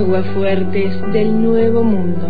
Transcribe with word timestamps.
aguafuertes 0.00 0.98
del 1.12 1.42
Nuevo 1.42 1.84
Mundo. 1.84 2.26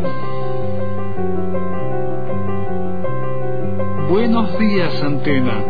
Buenos 4.09 4.59
días, 4.59 5.01
Antena. 5.05 5.63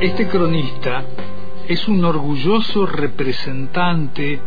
Este 0.00 0.28
cronista 0.28 1.04
es 1.68 1.86
un 1.88 2.02
orgulloso 2.06 2.86
representante 2.86 4.40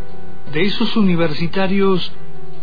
de 0.52 0.62
esos 0.64 0.98
universitarios 0.98 2.12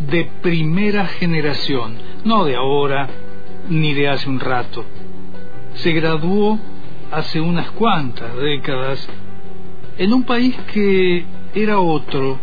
de 0.01 0.29
primera 0.43 1.07
generación, 1.07 1.95
no 2.25 2.45
de 2.45 2.57
ahora 2.57 3.09
ni 3.71 3.95
de 3.95 4.09
hace 4.09 4.29
un 4.29 4.41
rato. 4.41 4.85
Se 5.75 5.93
graduó 5.93 6.59
hace 7.11 7.41
unas 7.41 7.71
cuantas 7.71 8.37
décadas 8.37 9.09
en 9.97 10.13
un 10.13 10.25
país 10.25 10.57
que 10.73 11.25
era 11.55 11.79
otro, 11.79 12.39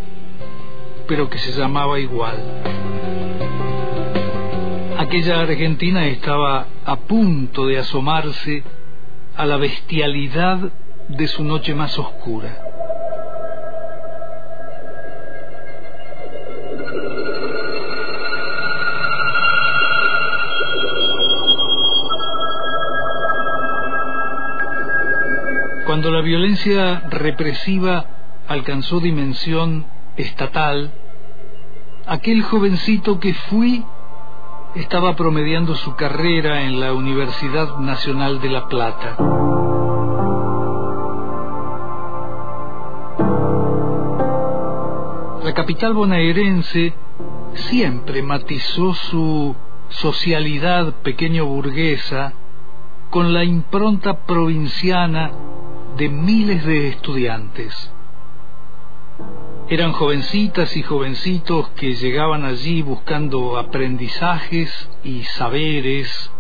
pero 1.08 1.30
que 1.30 1.38
se 1.38 1.52
llamaba 1.52 2.00
igual. 2.00 2.38
Aquella 4.98 5.42
Argentina 5.42 6.08
estaba 6.08 6.68
a 6.86 6.96
punto 6.96 7.68
de 7.68 7.78
asomarse 7.78 8.64
a 9.36 9.46
la 9.46 9.58
bestialidad 9.58 10.72
de 11.08 11.28
su 11.28 11.44
noche 11.44 11.76
más 11.76 11.98
oscura. 12.00 12.67
Cuando 25.98 26.12
la 26.12 26.22
violencia 26.22 27.00
represiva 27.10 28.06
alcanzó 28.48 29.00
dimensión 29.00 29.88
estatal, 30.16 30.92
aquel 32.06 32.44
jovencito 32.44 33.20
que 33.20 33.34
fui 33.34 33.84
estaba 34.76 35.16
promediando 35.16 35.74
su 35.74 35.96
carrera 35.96 36.62
en 36.62 36.80
la 36.80 36.94
Universidad 36.94 37.80
Nacional 37.80 38.40
de 38.40 38.50
La 38.52 38.68
Plata. 38.68 39.16
La 45.44 45.54
capital 45.56 45.96
bonaerense 45.96 46.94
siempre 47.56 48.22
matizó 48.22 48.94
su 48.94 49.56
socialidad 49.90 50.94
pequeño 51.02 51.46
burguesa 51.48 52.34
con 53.10 53.34
la 53.34 53.44
impronta 53.44 54.26
provinciana 54.28 55.32
de 55.98 56.10
miles 56.10 56.66
de 56.66 56.90
estudiantes. 56.90 57.92
Eran 59.68 59.92
jovencitas 59.94 60.78
y 60.78 60.84
jovencitos 60.84 61.70
que 61.70 61.96
llegaban 61.96 62.46
allí 62.46 62.82
buscando 62.84 63.58
aprendizajes 63.58 64.90
y 65.04 65.24
saberes 65.24 66.32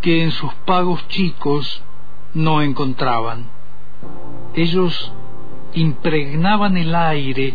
que 0.00 0.22
en 0.24 0.32
sus 0.32 0.52
pagos 0.66 1.06
chicos 1.08 1.82
no 2.34 2.60
encontraban. 2.60 3.46
Ellos 4.54 5.12
impregnaban 5.74 6.76
el 6.76 6.94
aire 6.94 7.54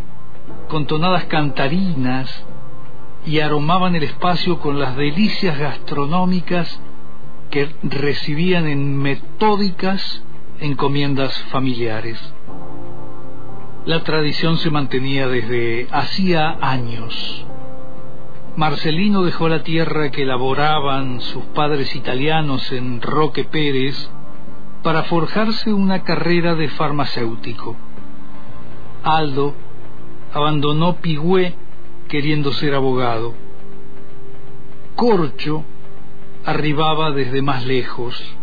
con 0.69 0.87
tonadas 0.87 1.25
cantarinas 1.25 2.43
y 3.25 3.41
aromaban 3.41 3.95
el 3.95 4.03
espacio 4.03 4.59
con 4.59 4.79
las 4.79 4.95
delicias 4.95 5.59
gastronómicas 5.59 6.79
que 7.51 7.69
recibían 7.83 8.67
en 8.67 8.97
metódicas 8.97 10.23
encomiendas 10.59 11.37
familiares. 11.51 12.19
La 13.85 14.03
tradición 14.03 14.57
se 14.57 14.69
mantenía 14.69 15.27
desde 15.27 15.87
hacía 15.91 16.57
años. 16.61 17.45
Marcelino 18.55 19.23
dejó 19.23 19.49
la 19.49 19.63
tierra 19.63 20.09
que 20.11 20.23
elaboraban 20.23 21.21
sus 21.21 21.43
padres 21.45 21.95
italianos 21.95 22.71
en 22.71 23.01
Roque 23.01 23.43
Pérez 23.43 24.09
para 24.83 25.03
forjarse 25.03 25.71
una 25.71 26.03
carrera 26.03 26.55
de 26.55 26.67
farmacéutico. 26.69 27.75
Aldo 29.03 29.53
abandonó 30.33 30.95
Pigüé 30.97 31.55
queriendo 32.07 32.51
ser 32.53 32.73
abogado. 32.73 33.35
Corcho 34.95 35.63
arribaba 36.45 37.11
desde 37.11 37.41
más 37.41 37.65
lejos. 37.65 38.36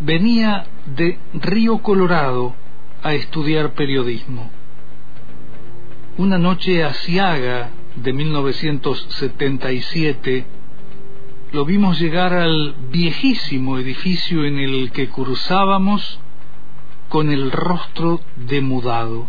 Venía 0.00 0.66
de 0.94 1.18
Río 1.32 1.78
Colorado 1.78 2.54
a 3.02 3.14
estudiar 3.14 3.72
periodismo. 3.72 4.50
Una 6.18 6.36
noche 6.36 6.84
asiaga 6.84 7.70
de 7.96 8.12
1977 8.12 10.44
lo 11.52 11.64
vimos 11.64 11.98
llegar 11.98 12.34
al 12.34 12.74
viejísimo 12.90 13.78
edificio 13.78 14.44
en 14.44 14.58
el 14.58 14.92
que 14.92 15.08
cruzábamos 15.08 16.20
con 17.08 17.30
el 17.30 17.50
rostro 17.50 18.20
demudado. 18.36 19.28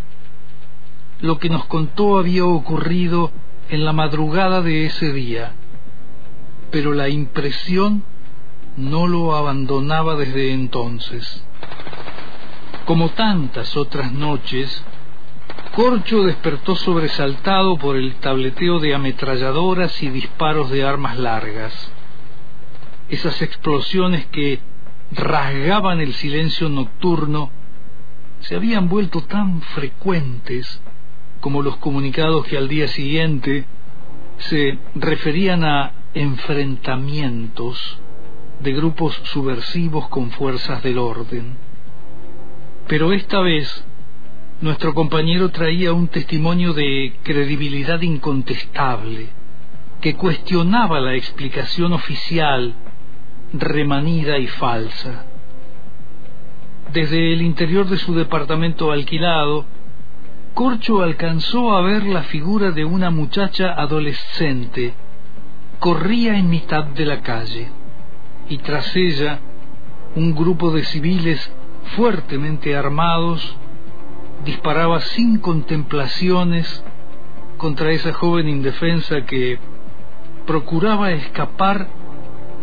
Lo 1.21 1.39
que 1.39 1.49
nos 1.49 1.63
contó 1.67 2.19
había 2.19 2.45
ocurrido 2.45 3.31
en 3.69 3.85
la 3.85 3.93
madrugada 3.93 4.61
de 4.61 4.85
ese 4.85 5.13
día, 5.13 5.53
pero 6.71 6.91
la 6.91 7.07
impresión 7.07 8.03
no 8.77 9.07
lo 9.07 9.35
abandonaba 9.35 10.15
desde 10.15 10.53
entonces. 10.53 11.43
Como 12.85 13.09
tantas 13.09 13.75
otras 13.75 14.13
noches, 14.13 14.83
Corcho 15.75 16.23
despertó 16.23 16.75
sobresaltado 16.75 17.77
por 17.77 17.97
el 17.97 18.15
tableteo 18.15 18.79
de 18.79 18.95
ametralladoras 18.95 20.01
y 20.01 20.09
disparos 20.09 20.69
de 20.69 20.83
armas 20.85 21.17
largas. 21.17 21.91
Esas 23.09 23.41
explosiones 23.41 24.25
que 24.27 24.59
rasgaban 25.11 25.99
el 25.99 26.13
silencio 26.13 26.69
nocturno 26.69 27.51
se 28.39 28.55
habían 28.55 28.87
vuelto 28.89 29.21
tan 29.21 29.61
frecuentes 29.61 30.81
como 31.39 31.61
los 31.61 31.77
comunicados 31.77 32.45
que 32.45 32.57
al 32.57 32.67
día 32.67 32.87
siguiente 32.87 33.65
se 34.37 34.77
referían 34.95 35.63
a 35.63 35.91
enfrentamientos 36.13 37.99
de 38.59 38.73
grupos 38.73 39.13
subversivos 39.25 40.07
con 40.09 40.31
fuerzas 40.31 40.81
del 40.83 40.97
orden. 40.97 41.57
Pero 42.87 43.13
esta 43.13 43.41
vez 43.41 43.85
nuestro 44.61 44.93
compañero 44.93 45.49
traía 45.49 45.93
un 45.93 46.07
testimonio 46.07 46.73
de 46.73 47.17
credibilidad 47.23 48.01
incontestable, 48.01 49.29
que 50.01 50.15
cuestionaba 50.15 50.99
la 50.99 51.15
explicación 51.15 51.93
oficial 51.93 52.73
remanida 53.53 54.37
y 54.37 54.47
falsa. 54.47 55.25
Desde 56.91 57.33
el 57.33 57.41
interior 57.41 57.87
de 57.87 57.97
su 57.97 58.15
departamento 58.15 58.91
alquilado, 58.91 59.65
Corcho 60.53 61.03
alcanzó 61.03 61.75
a 61.75 61.81
ver 61.81 62.03
la 62.03 62.23
figura 62.23 62.71
de 62.71 62.83
una 62.83 63.11
muchacha 63.11 63.73
adolescente. 63.73 64.95
Corría 65.79 66.37
en 66.37 66.49
mitad 66.49 66.85
de 66.85 67.05
la 67.05 67.21
calle 67.21 67.76
y 68.49 68.57
tras 68.59 68.95
ella 68.95 69.39
un 70.15 70.33
grupo 70.33 70.71
de 70.71 70.83
civiles 70.85 71.51
fuertemente 71.95 72.75
armados 72.75 73.55
disparaba 74.45 75.01
sin 75.01 75.39
contemplaciones 75.39 76.83
contra 77.57 77.91
esa 77.91 78.13
joven 78.13 78.47
indefensa 78.47 79.25
que 79.25 79.59
procuraba 80.45 81.11
escapar 81.11 81.87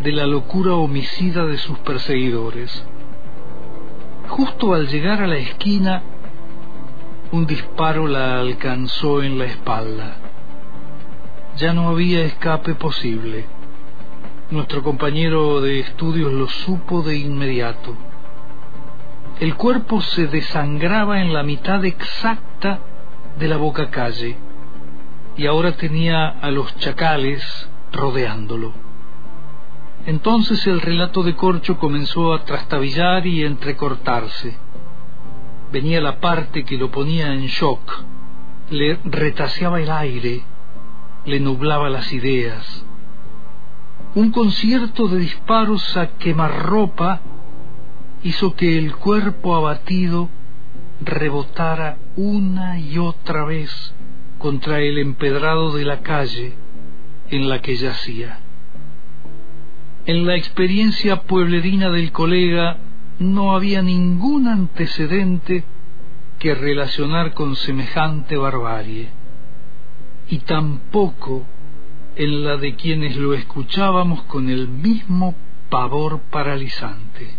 de 0.01 0.11
la 0.11 0.25
locura 0.25 0.73
homicida 0.73 1.45
de 1.45 1.57
sus 1.57 1.77
perseguidores. 1.79 2.85
Justo 4.27 4.73
al 4.73 4.87
llegar 4.87 5.21
a 5.21 5.27
la 5.27 5.37
esquina, 5.37 6.01
un 7.31 7.45
disparo 7.45 8.07
la 8.07 8.39
alcanzó 8.39 9.21
en 9.21 9.37
la 9.37 9.45
espalda. 9.45 10.17
Ya 11.57 11.73
no 11.73 11.89
había 11.89 12.23
escape 12.25 12.75
posible. 12.75 13.45
Nuestro 14.51 14.83
compañero 14.83 15.59
de 15.59 15.79
estudios 15.79 16.31
lo 16.31 16.47
supo 16.47 17.01
de 17.01 17.17
inmediato. 17.17 17.95
El 19.39 19.55
cuerpo 19.55 20.01
se 20.01 20.27
desangraba 20.27 21.19
en 21.19 21.33
la 21.33 21.41
mitad 21.41 21.83
exacta 21.83 22.79
de 23.39 23.47
la 23.47 23.57
boca 23.57 23.89
calle 23.89 24.37
y 25.35 25.47
ahora 25.47 25.71
tenía 25.71 26.27
a 26.27 26.51
los 26.51 26.77
chacales 26.77 27.43
rodeándolo. 27.91 28.71
Entonces 30.05 30.67
el 30.67 30.79
relato 30.79 31.23
de 31.23 31.35
Corcho 31.35 31.79
comenzó 31.79 32.31
a 32.31 32.45
trastabillar 32.45 33.25
y 33.25 33.43
entrecortarse. 33.43 34.55
Venía 35.71 35.99
la 36.01 36.19
parte 36.19 36.63
que 36.65 36.77
lo 36.77 36.91
ponía 36.91 37.33
en 37.33 37.47
shock, 37.47 37.81
le 38.69 38.99
retaseaba 39.05 39.81
el 39.81 39.89
aire, 39.89 40.43
le 41.25 41.39
nublaba 41.39 41.89
las 41.89 42.13
ideas 42.13 42.84
Un 44.15 44.31
concierto 44.31 45.09
de 45.09 45.19
disparos 45.19 45.97
a 45.97 46.17
quemarropa 46.17 47.19
hizo 48.23 48.55
que 48.55 48.77
el 48.77 48.95
cuerpo 48.95 49.57
abatido 49.57 50.29
rebotara 51.01 51.97
una 52.15 52.79
y 52.79 52.97
otra 52.97 53.43
vez 53.43 53.93
contra 54.37 54.79
el 54.79 54.99
empedrado 54.99 55.73
de 55.73 55.83
la 55.83 55.99
calle 55.99 56.53
en 57.29 57.49
la 57.49 57.61
que 57.61 57.75
yacía. 57.75 58.39
En 60.05 60.25
la 60.25 60.35
experiencia 60.37 61.23
pueblerina 61.23 61.89
del 61.89 62.13
colega 62.13 62.77
no 63.19 63.53
había 63.53 63.81
ningún 63.81 64.47
antecedente 64.47 65.65
que 66.39 66.55
relacionar 66.55 67.33
con 67.33 67.57
semejante 67.57 68.37
barbarie, 68.37 69.09
y 70.29 70.37
tampoco 70.39 71.43
en 72.15 72.43
la 72.43 72.57
de 72.57 72.75
quienes 72.75 73.15
lo 73.17 73.33
escuchábamos 73.33 74.23
con 74.23 74.49
el 74.49 74.67
mismo 74.67 75.35
pavor 75.69 76.21
paralizante. 76.31 77.35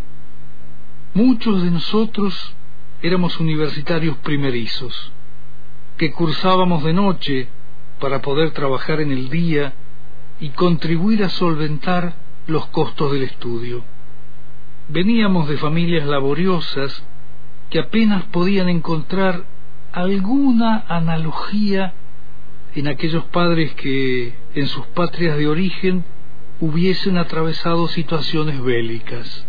Muchos 1.15 1.63
de 1.63 1.71
nosotros 1.71 2.55
éramos 3.03 3.41
universitarios 3.41 4.17
primerizos, 4.19 5.13
que 5.97 6.13
cursábamos 6.13 6.85
de 6.85 6.93
noche 6.93 7.49
para 8.01 8.21
poder 8.21 8.51
trabajar 8.51 9.01
en 9.01 9.13
el 9.13 9.31
día 9.31 9.73
y 10.41 10.51
contribuir 10.51 11.25
a 11.25 11.31
solventar 11.31 12.15
los 12.47 12.67
costos 12.67 13.13
del 13.13 13.23
estudio. 13.23 13.83
Veníamos 14.89 15.49
de 15.49 15.57
familias 15.57 16.07
laboriosas 16.07 17.03
que 17.71 17.79
apenas 17.79 18.25
podían 18.25 18.69
encontrar 18.69 19.45
alguna 19.93 20.85
analogía 20.89 21.95
en 22.77 22.89
aquellos 22.89 23.25
padres 23.25 23.75
que 23.75 24.35
en 24.55 24.67
sus 24.67 24.87
patrias 24.89 25.39
de 25.39 25.49
origen 25.49 26.05
hubiesen 26.61 27.17
atravesado 27.17 27.89
situaciones 27.89 28.63
bélicas. 28.63 29.47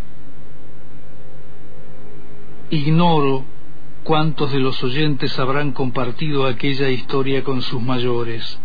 Ignoro 2.70 3.44
cuántos 4.02 4.50
de 4.50 4.60
los 4.60 4.82
oyentes 4.82 5.38
habrán 5.38 5.72
compartido 5.72 6.46
aquella 6.46 6.88
historia 6.88 7.44
con 7.44 7.60
sus 7.60 7.82
mayores, 7.82 8.58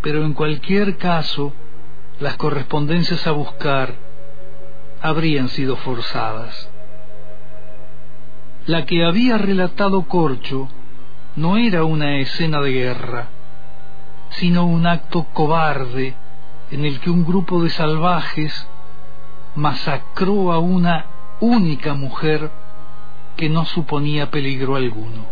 pero 0.00 0.24
en 0.24 0.32
cualquier 0.32 0.96
caso 0.96 1.52
las 2.20 2.36
correspondencias 2.38 3.26
a 3.26 3.32
buscar 3.32 3.94
habrían 5.02 5.50
sido 5.50 5.76
forzadas. 5.76 6.70
La 8.64 8.86
que 8.86 9.04
había 9.04 9.36
relatado 9.36 10.04
Corcho 10.04 10.70
no 11.36 11.58
era 11.58 11.84
una 11.84 12.18
escena 12.18 12.60
de 12.60 12.72
guerra, 12.72 13.28
sino 14.32 14.64
un 14.64 14.86
acto 14.86 15.26
cobarde 15.32 16.14
en 16.70 16.84
el 16.84 17.00
que 17.00 17.10
un 17.10 17.24
grupo 17.24 17.62
de 17.62 17.70
salvajes 17.70 18.66
masacró 19.54 20.52
a 20.52 20.58
una 20.58 21.06
única 21.40 21.94
mujer 21.94 22.50
que 23.36 23.48
no 23.48 23.64
suponía 23.64 24.30
peligro 24.30 24.76
alguno. 24.76 25.26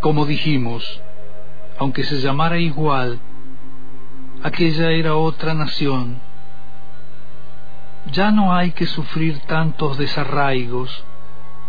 Como 0.00 0.26
dijimos, 0.26 1.00
aunque 1.78 2.04
se 2.04 2.18
llamara 2.18 2.58
igual, 2.58 3.18
aquella 4.42 4.90
era 4.90 5.16
otra 5.16 5.54
nación. 5.54 6.18
Ya 8.12 8.30
no 8.30 8.54
hay 8.54 8.72
que 8.72 8.86
sufrir 8.86 9.40
tantos 9.46 9.96
desarraigos, 9.96 11.04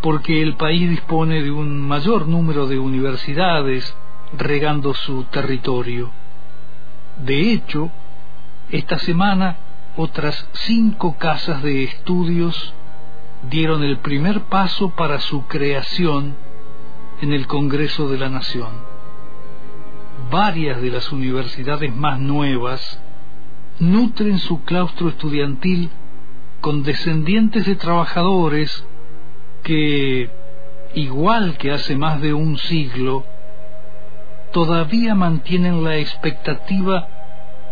porque 0.02 0.44
el 0.44 0.56
país 0.58 0.90
dispone 0.90 1.42
de 1.42 1.50
un 1.50 1.82
mayor 1.82 2.28
número 2.28 2.68
de 2.68 2.78
universidades, 2.78 3.96
regando 4.38 4.94
su 4.94 5.24
territorio. 5.26 6.12
De 7.24 7.52
hecho, 7.52 7.92
esta 8.70 8.98
semana 9.00 9.58
otras 9.96 10.48
cinco 10.54 11.18
casas 11.18 11.64
de 11.64 11.84
estudios 11.84 12.74
dieron 13.50 13.84
el 13.84 14.00
primer 14.00 14.42
paso 14.44 14.90
para 14.92 15.20
su 15.20 15.46
creación 15.48 16.36
en 17.22 17.32
el 17.32 17.48
Congreso 17.48 18.10
de 18.10 18.18
la 18.18 18.30
Nación. 18.30 18.72
Varias 20.32 20.82
de 20.82 20.90
las 20.90 21.12
universidades 21.12 21.96
más 21.96 22.20
nuevas 22.20 23.00
nutren 23.80 24.40
su 24.40 24.64
claustro 24.64 25.10
estudiantil 25.10 25.90
con 26.62 26.84
descendientes 26.84 27.66
de 27.66 27.76
trabajadores 27.76 28.86
que, 29.64 30.30
igual 30.96 31.58
que 31.58 31.72
hace 31.72 31.96
más 31.96 32.22
de 32.22 32.34
un 32.34 32.58
siglo, 32.58 33.26
todavía 34.56 35.16
mantienen 35.16 35.84
la 35.84 35.98
expectativa 35.98 37.10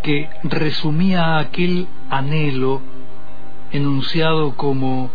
que 0.04 0.30
resumía 0.44 1.38
aquel 1.38 1.88
anhelo 2.10 2.82
enunciado 3.72 4.58
como 4.58 5.10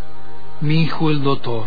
mi 0.63 0.85
hijo 0.85 1.11
el 1.11 1.23
doctor. 1.23 1.67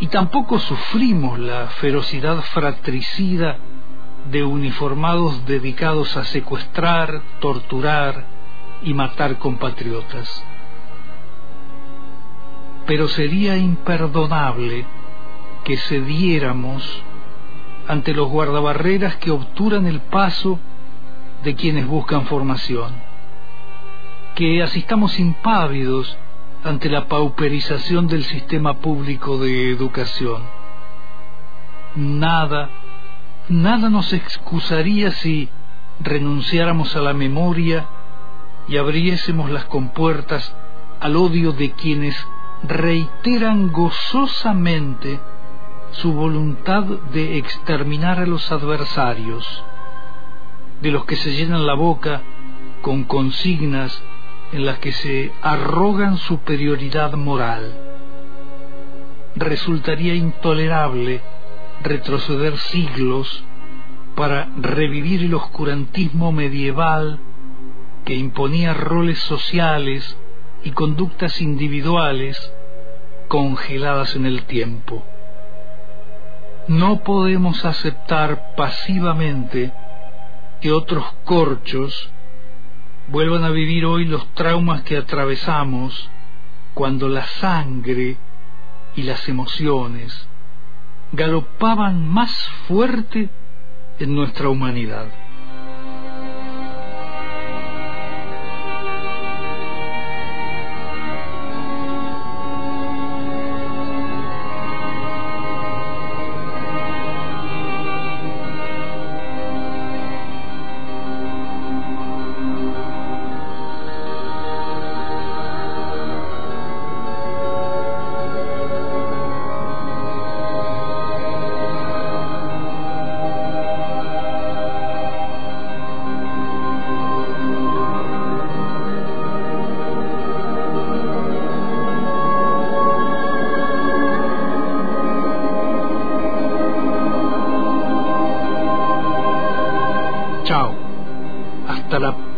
Y 0.00 0.08
tampoco 0.08 0.58
sufrimos 0.58 1.38
la 1.38 1.68
ferocidad 1.68 2.40
fratricida 2.40 3.56
de 4.28 4.42
uniformados 4.42 5.46
dedicados 5.46 6.16
a 6.16 6.24
secuestrar, 6.24 7.22
torturar 7.38 8.24
y 8.82 8.92
matar 8.92 9.38
compatriotas. 9.38 10.44
Pero 12.86 13.06
sería 13.06 13.56
imperdonable 13.56 14.84
que 15.64 15.76
cediéramos 15.76 17.02
ante 17.88 18.14
los 18.14 18.28
guardabarreras 18.28 19.16
que 19.16 19.30
obturan 19.30 19.86
el 19.86 20.00
paso 20.00 20.58
de 21.42 21.54
quienes 21.54 21.86
buscan 21.86 22.26
formación, 22.26 22.92
que 24.34 24.62
asistamos 24.62 25.18
impávidos 25.18 26.16
ante 26.62 26.88
la 26.88 27.06
pauperización 27.06 28.06
del 28.06 28.24
sistema 28.24 28.74
público 28.74 29.38
de 29.38 29.70
educación. 29.70 30.42
Nada, 31.96 32.68
nada 33.48 33.88
nos 33.88 34.12
excusaría 34.12 35.10
si 35.12 35.48
renunciáramos 36.00 36.94
a 36.96 37.00
la 37.00 37.14
memoria 37.14 37.86
y 38.68 38.76
abriésemos 38.76 39.50
las 39.50 39.64
compuertas 39.64 40.54
al 41.00 41.16
odio 41.16 41.52
de 41.52 41.72
quienes 41.72 42.16
reiteran 42.62 43.72
gozosamente 43.72 45.18
su 45.92 46.12
voluntad 46.12 46.84
de 47.12 47.38
exterminar 47.38 48.18
a 48.18 48.26
los 48.26 48.50
adversarios, 48.52 49.64
de 50.80 50.90
los 50.90 51.04
que 51.04 51.16
se 51.16 51.32
llenan 51.32 51.66
la 51.66 51.74
boca 51.74 52.22
con 52.80 53.04
consignas 53.04 54.02
en 54.52 54.66
las 54.66 54.78
que 54.78 54.92
se 54.92 55.32
arrogan 55.42 56.16
superioridad 56.16 57.12
moral. 57.14 57.72
Resultaría 59.36 60.14
intolerable 60.14 61.20
retroceder 61.82 62.56
siglos 62.58 63.44
para 64.14 64.48
revivir 64.56 65.22
el 65.24 65.34
oscurantismo 65.34 66.32
medieval 66.32 67.20
que 68.04 68.14
imponía 68.14 68.74
roles 68.74 69.18
sociales 69.20 70.16
y 70.64 70.70
conductas 70.70 71.40
individuales 71.40 72.36
congeladas 73.28 74.16
en 74.16 74.26
el 74.26 74.42
tiempo. 74.44 75.04
No 76.70 77.02
podemos 77.02 77.64
aceptar 77.64 78.54
pasivamente 78.54 79.72
que 80.60 80.70
otros 80.70 81.04
corchos 81.24 82.08
vuelvan 83.08 83.42
a 83.42 83.48
vivir 83.48 83.84
hoy 83.84 84.04
los 84.04 84.24
traumas 84.34 84.82
que 84.82 84.96
atravesamos 84.96 86.08
cuando 86.72 87.08
la 87.08 87.26
sangre 87.26 88.18
y 88.94 89.02
las 89.02 89.28
emociones 89.28 90.28
galopaban 91.10 92.08
más 92.08 92.30
fuerte 92.68 93.30
en 93.98 94.14
nuestra 94.14 94.48
humanidad. 94.48 95.08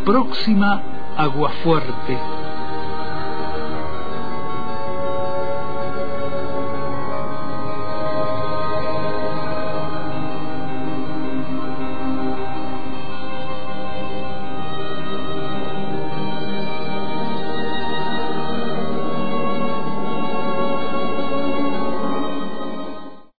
Próxima 0.04 0.82
Aguafuerte. 1.16 2.41